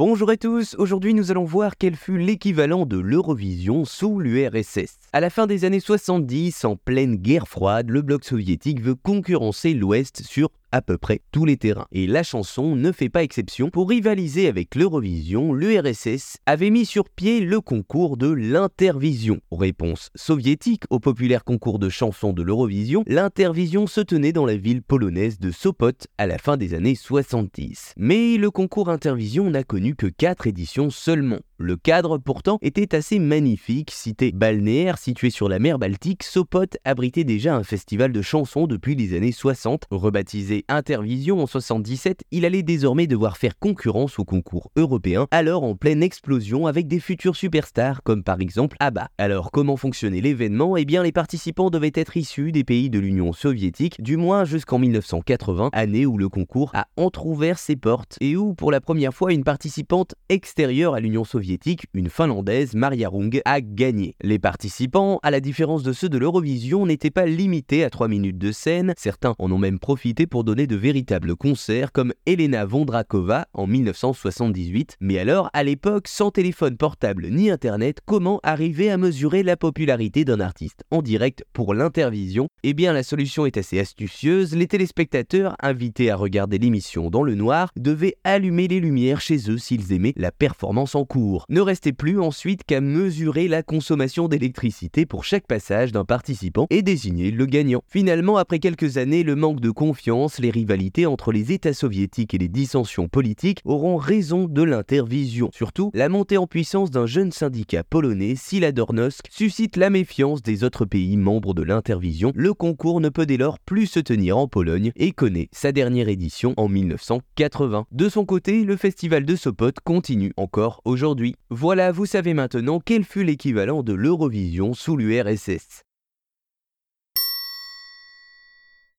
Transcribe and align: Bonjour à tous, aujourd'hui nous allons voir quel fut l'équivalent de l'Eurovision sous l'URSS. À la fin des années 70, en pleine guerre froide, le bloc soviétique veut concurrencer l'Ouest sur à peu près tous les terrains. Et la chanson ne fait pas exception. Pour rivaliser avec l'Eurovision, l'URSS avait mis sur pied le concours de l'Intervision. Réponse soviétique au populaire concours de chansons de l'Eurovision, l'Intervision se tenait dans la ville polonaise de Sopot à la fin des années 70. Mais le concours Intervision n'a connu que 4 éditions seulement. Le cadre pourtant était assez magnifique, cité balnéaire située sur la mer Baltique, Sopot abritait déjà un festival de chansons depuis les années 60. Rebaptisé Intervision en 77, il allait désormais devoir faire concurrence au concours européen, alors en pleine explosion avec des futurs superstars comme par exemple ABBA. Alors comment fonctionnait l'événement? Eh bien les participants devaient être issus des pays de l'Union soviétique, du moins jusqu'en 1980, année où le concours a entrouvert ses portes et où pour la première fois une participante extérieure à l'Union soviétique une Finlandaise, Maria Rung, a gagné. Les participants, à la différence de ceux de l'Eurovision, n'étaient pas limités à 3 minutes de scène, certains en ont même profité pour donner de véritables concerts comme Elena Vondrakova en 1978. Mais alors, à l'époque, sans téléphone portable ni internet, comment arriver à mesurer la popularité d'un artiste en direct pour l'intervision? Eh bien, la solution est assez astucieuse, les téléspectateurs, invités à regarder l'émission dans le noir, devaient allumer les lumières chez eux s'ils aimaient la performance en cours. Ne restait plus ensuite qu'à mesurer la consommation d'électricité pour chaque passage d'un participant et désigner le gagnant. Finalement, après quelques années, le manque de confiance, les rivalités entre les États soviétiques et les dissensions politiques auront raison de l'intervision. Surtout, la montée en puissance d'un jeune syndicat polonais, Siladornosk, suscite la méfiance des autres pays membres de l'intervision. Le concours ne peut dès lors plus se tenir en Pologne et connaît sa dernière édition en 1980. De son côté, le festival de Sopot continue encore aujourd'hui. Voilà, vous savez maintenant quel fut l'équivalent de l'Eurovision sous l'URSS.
Bonjour 0.00 0.30
à 0.30 0.38
tous, 0.38 0.76
aujourd'hui 0.78 1.12
nous 1.12 1.30
allons 1.30 1.44
voir 1.44 1.76
quel 1.76 1.94
fut 1.94 2.16
l'équivalent 2.16 2.86
de 2.86 2.98
l'Eurovision 2.98 3.84
sous 3.84 4.18
l'URSS. 4.18 4.96
À 5.12 5.20
la 5.20 5.28
fin 5.28 5.46
des 5.46 5.66
années 5.66 5.78
70, 5.78 6.64
en 6.64 6.76
pleine 6.76 7.16
guerre 7.16 7.46
froide, 7.46 7.90
le 7.90 8.00
bloc 8.00 8.24
soviétique 8.24 8.80
veut 8.80 8.94
concurrencer 8.94 9.74
l'Ouest 9.74 10.22
sur 10.22 10.48
à 10.72 10.82
peu 10.82 10.98
près 10.98 11.20
tous 11.32 11.44
les 11.44 11.56
terrains. 11.56 11.86
Et 11.92 12.06
la 12.06 12.22
chanson 12.22 12.76
ne 12.76 12.92
fait 12.92 13.08
pas 13.08 13.22
exception. 13.22 13.70
Pour 13.70 13.88
rivaliser 13.88 14.48
avec 14.48 14.74
l'Eurovision, 14.74 15.52
l'URSS 15.52 16.38
avait 16.46 16.70
mis 16.70 16.86
sur 16.86 17.08
pied 17.08 17.40
le 17.40 17.60
concours 17.60 18.16
de 18.16 18.30
l'Intervision. 18.30 19.40
Réponse 19.50 20.10
soviétique 20.14 20.84
au 20.90 21.00
populaire 21.00 21.44
concours 21.44 21.78
de 21.78 21.88
chansons 21.88 22.32
de 22.32 22.42
l'Eurovision, 22.42 23.04
l'Intervision 23.06 23.86
se 23.86 24.00
tenait 24.00 24.32
dans 24.32 24.46
la 24.46 24.56
ville 24.56 24.82
polonaise 24.82 25.38
de 25.38 25.50
Sopot 25.50 25.90
à 26.18 26.26
la 26.26 26.38
fin 26.38 26.56
des 26.56 26.74
années 26.74 26.94
70. 26.94 27.94
Mais 27.96 28.36
le 28.36 28.50
concours 28.50 28.88
Intervision 28.88 29.50
n'a 29.50 29.64
connu 29.64 29.94
que 29.94 30.06
4 30.06 30.46
éditions 30.46 30.90
seulement. 30.90 31.40
Le 31.62 31.76
cadre 31.76 32.16
pourtant 32.16 32.58
était 32.62 32.94
assez 32.94 33.18
magnifique, 33.18 33.90
cité 33.90 34.32
balnéaire 34.32 34.96
située 34.96 35.28
sur 35.28 35.46
la 35.46 35.58
mer 35.58 35.78
Baltique, 35.78 36.22
Sopot 36.22 36.64
abritait 36.86 37.22
déjà 37.22 37.54
un 37.54 37.64
festival 37.64 38.12
de 38.12 38.22
chansons 38.22 38.66
depuis 38.66 38.94
les 38.94 39.14
années 39.14 39.30
60. 39.30 39.84
Rebaptisé 39.90 40.64
Intervision 40.68 41.42
en 41.42 41.46
77, 41.46 42.22
il 42.30 42.46
allait 42.46 42.62
désormais 42.62 43.06
devoir 43.06 43.36
faire 43.36 43.58
concurrence 43.58 44.18
au 44.18 44.24
concours 44.24 44.70
européen, 44.74 45.26
alors 45.32 45.62
en 45.62 45.76
pleine 45.76 46.02
explosion 46.02 46.66
avec 46.66 46.88
des 46.88 46.98
futurs 46.98 47.36
superstars 47.36 48.02
comme 48.04 48.24
par 48.24 48.40
exemple 48.40 48.78
ABBA. 48.80 49.10
Alors 49.18 49.50
comment 49.50 49.76
fonctionnait 49.76 50.22
l'événement? 50.22 50.78
Eh 50.78 50.86
bien 50.86 51.02
les 51.02 51.12
participants 51.12 51.68
devaient 51.68 51.92
être 51.94 52.16
issus 52.16 52.52
des 52.52 52.64
pays 52.64 52.88
de 52.88 52.98
l'Union 52.98 53.34
soviétique, 53.34 54.00
du 54.00 54.16
moins 54.16 54.46
jusqu'en 54.46 54.78
1980, 54.78 55.68
année 55.74 56.06
où 56.06 56.16
le 56.16 56.30
concours 56.30 56.70
a 56.72 56.86
entrouvert 56.96 57.58
ses 57.58 57.76
portes 57.76 58.16
et 58.22 58.34
où 58.34 58.54
pour 58.54 58.70
la 58.70 58.80
première 58.80 59.12
fois 59.12 59.34
une 59.34 59.44
participante 59.44 60.14
extérieure 60.30 60.94
à 60.94 61.00
l'Union 61.00 61.24
soviétique 61.24 61.49
une 61.94 62.08
Finlandaise, 62.08 62.74
Maria 62.74 63.08
Rung, 63.08 63.40
a 63.44 63.60
gagné. 63.60 64.14
Les 64.22 64.38
participants, 64.38 65.18
à 65.22 65.30
la 65.30 65.40
différence 65.40 65.82
de 65.82 65.92
ceux 65.92 66.08
de 66.08 66.18
l'Eurovision, 66.18 66.86
n'étaient 66.86 67.10
pas 67.10 67.26
limités 67.26 67.82
à 67.82 67.90
3 67.90 68.08
minutes 68.08 68.38
de 68.38 68.52
scène, 68.52 68.94
certains 68.96 69.34
en 69.38 69.50
ont 69.50 69.58
même 69.58 69.78
profité 69.78 70.26
pour 70.26 70.44
donner 70.44 70.66
de 70.66 70.76
véritables 70.76 71.34
concerts 71.34 71.92
comme 71.92 72.12
Elena 72.26 72.64
Vondrakova 72.64 73.46
en 73.52 73.66
1978. 73.66 74.96
Mais 75.00 75.18
alors, 75.18 75.50
à 75.52 75.64
l'époque, 75.64 76.08
sans 76.08 76.30
téléphone 76.30 76.76
portable 76.76 77.28
ni 77.30 77.50
internet, 77.50 78.00
comment 78.04 78.40
arriver 78.42 78.90
à 78.90 78.98
mesurer 78.98 79.42
la 79.42 79.56
popularité 79.56 80.24
d'un 80.24 80.40
artiste 80.40 80.84
en 80.90 81.02
direct 81.02 81.44
pour 81.52 81.74
l'intervision? 81.74 82.48
Eh 82.62 82.74
bien, 82.74 82.92
la 82.92 83.02
solution 83.02 83.46
est 83.46 83.56
assez 83.56 83.78
astucieuse, 83.78 84.54
les 84.54 84.66
téléspectateurs, 84.66 85.56
invités 85.60 86.10
à 86.10 86.16
regarder 86.16 86.58
l'émission 86.58 87.10
dans 87.10 87.22
le 87.22 87.34
noir, 87.34 87.70
devaient 87.76 88.16
allumer 88.24 88.68
les 88.68 88.80
lumières 88.80 89.20
chez 89.20 89.50
eux 89.50 89.58
s'ils 89.58 89.92
aimaient 89.92 90.14
la 90.16 90.30
performance 90.30 90.94
en 90.94 91.04
cours. 91.04 91.39
Ne 91.48 91.60
restait 91.60 91.92
plus 91.92 92.20
ensuite 92.20 92.64
qu'à 92.64 92.80
mesurer 92.80 93.48
la 93.48 93.62
consommation 93.62 94.28
d'électricité 94.28 95.06
pour 95.06 95.24
chaque 95.24 95.46
passage 95.46 95.92
d'un 95.92 96.04
participant 96.04 96.66
et 96.70 96.82
désigner 96.82 97.30
le 97.30 97.46
gagnant. 97.46 97.82
Finalement, 97.88 98.36
après 98.36 98.58
quelques 98.58 98.96
années, 98.96 99.22
le 99.22 99.36
manque 99.36 99.60
de 99.60 99.70
confiance, 99.70 100.38
les 100.38 100.50
rivalités 100.50 101.06
entre 101.06 101.32
les 101.32 101.52
États 101.52 101.74
soviétiques 101.74 102.34
et 102.34 102.38
les 102.38 102.48
dissensions 102.48 103.08
politiques 103.08 103.60
auront 103.64 103.96
raison 103.96 104.46
de 104.46 104.62
l'intervision. 104.62 105.50
Surtout, 105.52 105.90
la 105.94 106.08
montée 106.08 106.36
en 106.36 106.46
puissance 106.46 106.90
d'un 106.90 107.06
jeune 107.06 107.32
syndicat 107.32 107.84
polonais, 107.84 108.34
Siladornosk, 108.36 109.26
suscite 109.30 109.76
la 109.76 109.90
méfiance 109.90 110.42
des 110.42 110.64
autres 110.64 110.84
pays 110.84 111.16
membres 111.16 111.54
de 111.54 111.62
l'intervision. 111.62 112.32
Le 112.34 112.54
concours 112.54 113.00
ne 113.00 113.08
peut 113.08 113.26
dès 113.26 113.36
lors 113.36 113.58
plus 113.58 113.86
se 113.86 114.00
tenir 114.00 114.36
en 114.36 114.48
Pologne 114.48 114.92
et 114.96 115.12
connaît 115.12 115.48
sa 115.52 115.72
dernière 115.72 116.08
édition 116.08 116.54
en 116.56 116.68
1980. 116.68 117.86
De 117.92 118.08
son 118.08 118.24
côté, 118.24 118.64
le 118.64 118.76
festival 118.76 119.24
de 119.24 119.36
Sopot 119.36 119.72
continue 119.84 120.32
encore 120.36 120.80
aujourd'hui. 120.84 121.29
Voilà, 121.50 121.92
vous 121.92 122.06
savez 122.06 122.34
maintenant 122.34 122.80
quel 122.84 123.04
fut 123.04 123.24
l'équivalent 123.24 123.82
de 123.82 123.92
l'Eurovision 123.92 124.74
sous 124.74 124.96
l'URSS. 124.96 125.84